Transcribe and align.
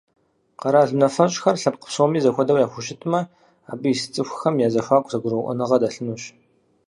Къэрал 0.59 0.89
унафэщӏхэр 0.95 1.57
лъэпкъ 1.61 1.85
псоми 1.89 2.19
зэхуэдэу 2.23 2.61
яхущытмэ, 2.65 3.19
абы 3.71 3.87
ис 3.93 4.01
цӏыхухэм 4.13 4.55
я 4.67 4.69
зэхуаку 4.73 5.11
зэгурыӀуэныгъэ 5.13 5.77
дэлъынущ. 5.81 6.23